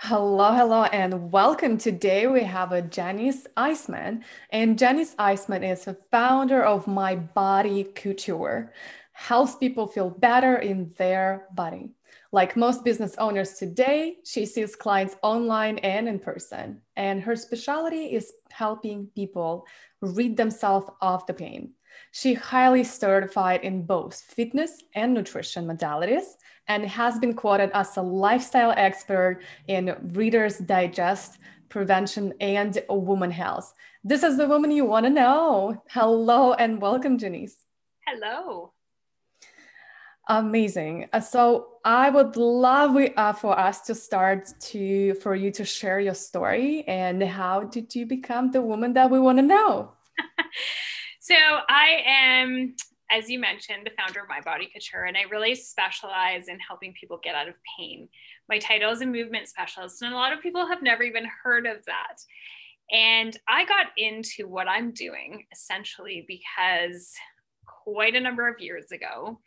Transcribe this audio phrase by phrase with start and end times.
[0.00, 1.76] Hello, hello, and welcome.
[1.76, 7.82] Today we have a Janice Eisman, and Janice Eisman is a founder of My Body
[7.82, 8.72] Couture,
[9.10, 11.90] helps people feel better in their body.
[12.30, 18.14] Like most business owners today, she sees clients online and in person, and her specialty
[18.14, 19.66] is helping people
[20.00, 21.72] rid themselves of the pain.
[22.12, 26.36] She highly certified in both fitness and nutrition modalities
[26.66, 31.38] and has been quoted as a lifestyle expert in Reader's Digest,
[31.68, 33.74] prevention, and woman health.
[34.04, 35.82] This is the woman you want to know.
[35.90, 37.56] Hello and welcome, Janice.
[38.06, 38.72] Hello.
[40.30, 41.08] Amazing.
[41.12, 46.00] Uh, so I would love uh, for us to start to for you to share
[46.00, 49.92] your story and how did you become the woman that we want to know?
[51.28, 51.36] So
[51.68, 52.74] I am
[53.10, 56.92] as you mentioned, the founder of My Body Couture, and I really specialize in helping
[56.92, 58.08] people get out of pain.
[58.48, 61.66] My title is a movement specialist, and a lot of people have never even heard
[61.66, 62.20] of that.
[62.90, 67.14] And I got into what I'm doing essentially because
[67.66, 69.40] quite a number of years ago,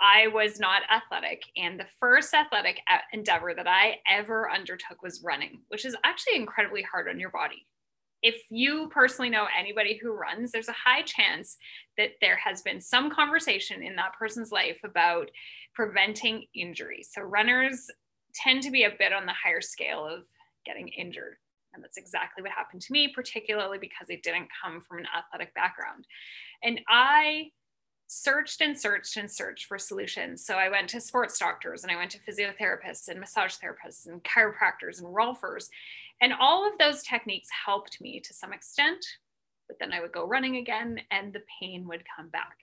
[0.00, 1.42] I was not athletic.
[1.56, 2.80] And the first athletic
[3.12, 7.66] endeavor that I ever undertook was running, which is actually incredibly hard on your body
[8.22, 11.56] if you personally know anybody who runs, there's a high chance
[11.96, 15.30] that there has been some conversation in that person's life about
[15.74, 17.02] preventing injury.
[17.08, 17.90] So runners
[18.34, 20.24] tend to be a bit on the higher scale of
[20.64, 21.36] getting injured.
[21.72, 25.54] And that's exactly what happened to me, particularly because I didn't come from an athletic
[25.54, 26.06] background.
[26.62, 27.50] And I
[28.12, 30.44] searched and searched and searched for solutions.
[30.44, 34.22] So I went to sports doctors and I went to physiotherapists and massage therapists and
[34.24, 35.68] chiropractors and rolfers.
[36.20, 39.04] And all of those techniques helped me to some extent,
[39.68, 42.56] but then I would go running again and the pain would come back.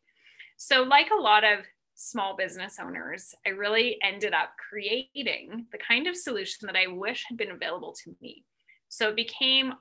[0.58, 6.08] So, like a lot of small business owners, I really ended up creating the kind
[6.08, 8.44] of solution that I wish had been available to me.
[8.89, 9.73] So, it became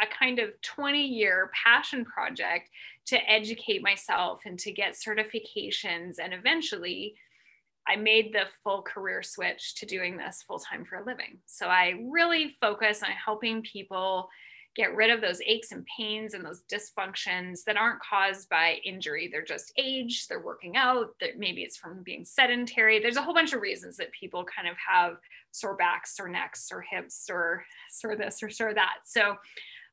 [0.00, 2.70] a kind of 20 year passion project
[3.06, 7.14] to educate myself and to get certifications and eventually
[7.88, 11.38] I made the full career switch to doing this full time for a living.
[11.46, 14.28] So I really focus on helping people
[14.76, 19.28] get rid of those aches and pains and those dysfunctions that aren't caused by injury.
[19.30, 23.00] They're just age, they're working out, that maybe it's from being sedentary.
[23.00, 25.16] There's a whole bunch of reasons that people kind of have
[25.50, 28.98] sore backs or necks or hips or sore this or sore that.
[29.04, 29.36] So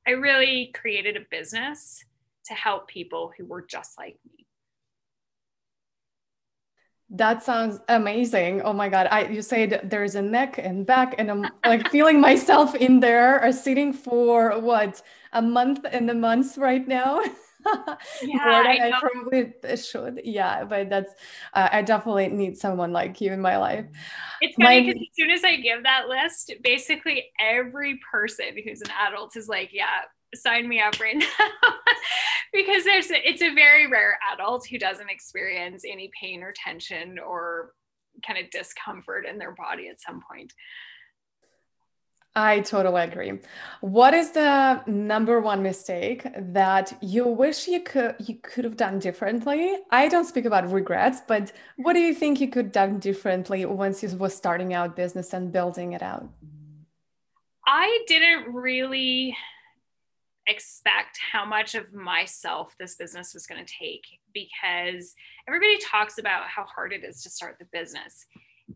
[0.05, 2.05] I really created a business
[2.45, 4.44] to help people who were just like me.
[7.09, 8.61] That sounds amazing.
[8.63, 9.07] Oh my God.
[9.11, 13.35] I you said there's a neck and back, and I'm like feeling myself in there
[13.35, 15.01] or uh, sitting for what
[15.31, 17.21] a month and a months right now.
[18.23, 20.21] yeah, I, I, probably should.
[20.23, 21.13] Yeah, but that's
[21.53, 23.85] uh, I definitely need someone like you in my life.
[24.41, 28.91] It's funny because as soon as I give that list, basically every person who's an
[29.07, 30.01] adult is like, "Yeah,
[30.33, 31.75] sign me up right now
[32.55, 37.73] because there's it's a very rare adult who doesn't experience any pain or tension or
[38.25, 40.53] kind of discomfort in their body at some point
[42.37, 43.39] I totally agree.
[43.79, 48.99] What is the number one mistake that you wish you could you could have done
[48.99, 49.77] differently?
[49.89, 53.65] I don't speak about regrets, but what do you think you could have done differently
[53.65, 56.27] once you was starting out business and building it out?
[57.65, 59.37] I didn't really
[60.47, 65.15] expect how much of myself this business was going to take because
[65.47, 68.25] everybody talks about how hard it is to start the business.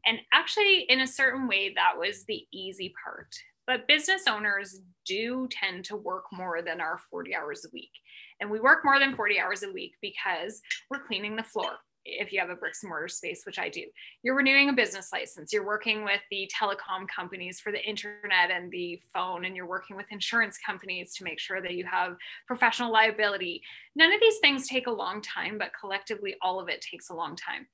[0.05, 3.35] And actually, in a certain way, that was the easy part.
[3.67, 7.91] But business owners do tend to work more than our 40 hours a week.
[8.39, 11.73] And we work more than 40 hours a week because we're cleaning the floor,
[12.19, 13.83] if you have a bricks and mortar space, which I do.
[14.23, 18.71] You're renewing a business license, you're working with the telecom companies for the internet and
[18.71, 22.15] the phone, and you're working with insurance companies to make sure that you have
[22.47, 23.61] professional liability.
[23.95, 27.15] None of these things take a long time, but collectively, all of it takes a
[27.15, 27.67] long time.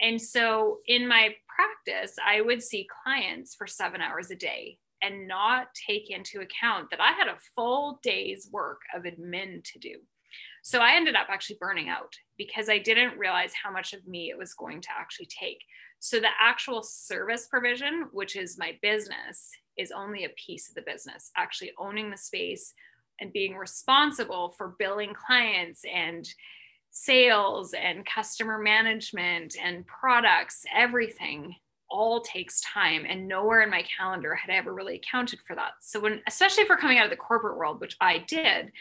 [0.00, 5.28] And so in my practice, I would see clients for seven hours a day and
[5.28, 9.96] not take into account that I had a full day's work of admin to do.
[10.66, 14.30] So I ended up actually burning out because I didn't realize how much of me
[14.30, 15.60] it was going to actually take.
[16.00, 20.82] So the actual service provision, which is my business, is only a piece of the
[20.82, 21.30] business.
[21.36, 22.74] Actually owning the space
[23.20, 26.28] and being responsible for billing clients and
[26.90, 31.54] sales and customer management and products, everything
[31.88, 35.74] all takes time and nowhere in my calendar had I ever really accounted for that.
[35.80, 38.72] So when especially if we're coming out of the corporate world, which I did,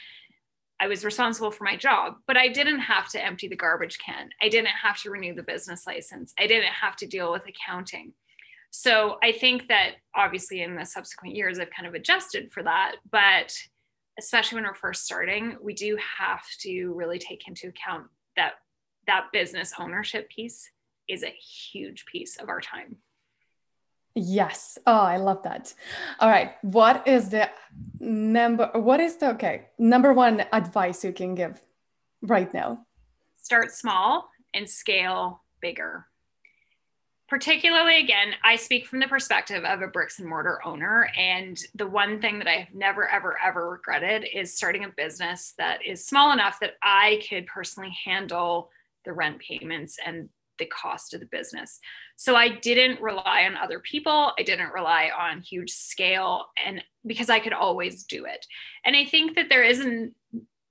[0.79, 4.29] I was responsible for my job, but I didn't have to empty the garbage can.
[4.41, 6.33] I didn't have to renew the business license.
[6.37, 8.13] I didn't have to deal with accounting.
[8.71, 12.97] So I think that obviously in the subsequent years, I've kind of adjusted for that.
[13.09, 13.53] But
[14.19, 18.55] especially when we're first starting, we do have to really take into account that
[19.07, 20.69] that business ownership piece
[21.07, 22.97] is a huge piece of our time.
[24.15, 24.77] Yes.
[24.87, 25.73] Oh, I love that.
[26.21, 26.53] All right.
[26.61, 27.49] What is the
[27.99, 28.71] number?
[28.73, 31.61] What is the okay number one advice you can give
[32.21, 32.85] right now?
[33.35, 36.07] Start small and scale bigger.
[37.27, 41.09] Particularly, again, I speak from the perspective of a bricks and mortar owner.
[41.17, 45.55] And the one thing that I have never, ever, ever regretted is starting a business
[45.57, 48.69] that is small enough that I could personally handle
[49.05, 51.79] the rent payments and the cost of the business.
[52.15, 54.31] So I didn't rely on other people.
[54.37, 58.45] I didn't rely on huge scale and because I could always do it.
[58.85, 60.13] And I think that there isn't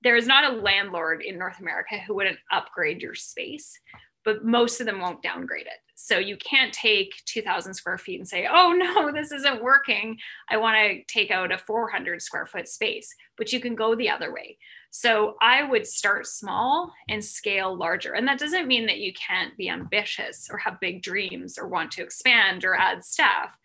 [0.01, 3.79] there is not a landlord in North America who wouldn't upgrade your space,
[4.23, 5.79] but most of them won't downgrade it.
[5.95, 10.17] So you can't take 2000 square feet and say, "Oh no, this isn't working.
[10.49, 14.09] I want to take out a 400 square foot space." But you can go the
[14.09, 14.57] other way.
[14.91, 18.13] So I would start small and scale larger.
[18.13, 21.91] And that doesn't mean that you can't be ambitious or have big dreams or want
[21.91, 23.57] to expand or add staff.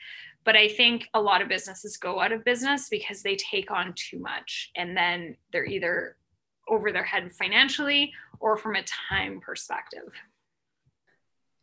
[0.44, 3.92] But I think a lot of businesses go out of business because they take on
[3.94, 6.16] too much and then they're either
[6.68, 10.12] over their head financially or from a time perspective.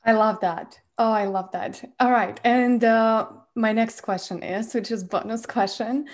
[0.07, 0.79] I love that.
[0.97, 1.83] Oh, I love that.
[1.99, 2.39] All right.
[2.43, 6.07] And uh, my next question is, which is bonus question.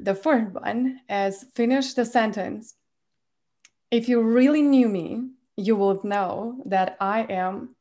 [0.00, 2.74] The fourth one is finish the sentence
[3.90, 7.74] if you really knew me, you would know that I am.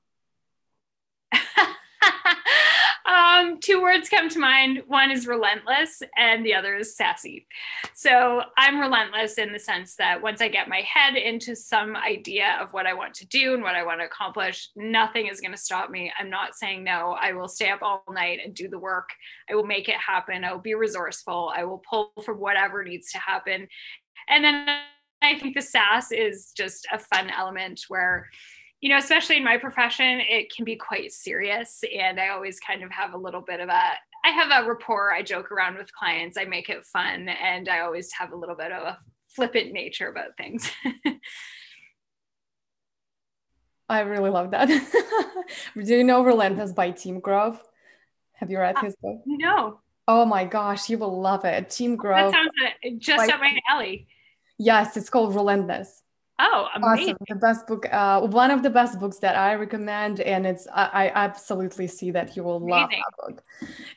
[3.39, 4.83] Um, two words come to mind.
[4.87, 7.47] One is relentless, and the other is sassy.
[7.93, 12.57] So I'm relentless in the sense that once I get my head into some idea
[12.61, 15.51] of what I want to do and what I want to accomplish, nothing is going
[15.51, 16.11] to stop me.
[16.19, 17.15] I'm not saying no.
[17.19, 19.09] I will stay up all night and do the work.
[19.49, 20.43] I will make it happen.
[20.43, 21.51] I will be resourceful.
[21.55, 23.67] I will pull from whatever needs to happen.
[24.27, 24.67] And then
[25.21, 28.29] I think the sass is just a fun element where,
[28.81, 31.83] you know, especially in my profession, it can be quite serious.
[31.97, 33.81] And I always kind of have a little bit of a,
[34.25, 35.11] I have a rapport.
[35.11, 38.55] I joke around with clients, I make it fun, and I always have a little
[38.55, 38.97] bit of a
[39.27, 40.71] flippant nature about things.
[43.89, 44.67] I really love that.
[45.73, 47.59] Do you know Relentless by Tim Grove?
[48.33, 49.21] Have you read uh, his book?
[49.25, 49.79] No.
[50.07, 51.69] Oh my gosh, you will love it.
[51.69, 52.31] Tim Grove.
[52.31, 54.07] That sounds uh, just up my alley.
[54.57, 56.03] Yes, it's called Relentless.
[56.41, 57.15] Oh, amazing.
[57.15, 57.25] Awesome.
[57.27, 60.21] The best book, uh, one of the best books that I recommend.
[60.21, 62.69] And it's, I, I absolutely see that you will amazing.
[62.71, 63.43] love that book.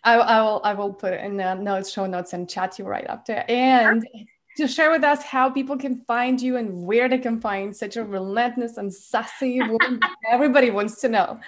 [0.02, 2.84] I, I, will, I will put it in the notes, show notes and chat you
[2.84, 3.44] right after.
[3.46, 4.30] And Perfect.
[4.56, 7.96] to share with us how people can find you and where they can find such
[7.96, 11.38] a relentless and sassy woman everybody wants to know.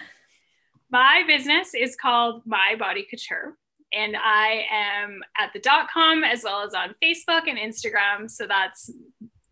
[0.90, 3.56] My business is called My Body Couture
[3.94, 8.30] and I am at the dot com as well as on Facebook and Instagram.
[8.30, 8.90] So that's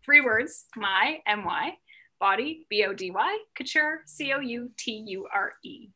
[0.03, 1.73] three words my, M Y,
[2.19, 5.89] body, B O D Y, couture, C O U T U R E.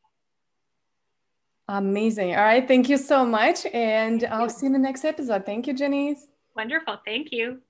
[1.70, 2.34] Amazing.
[2.34, 2.66] All right.
[2.66, 3.66] Thank you so much.
[3.74, 5.46] And I'll see you in the next episode.
[5.46, 6.16] Thank you, Jenny.
[6.56, 6.98] Wonderful.
[7.06, 7.62] Thank you.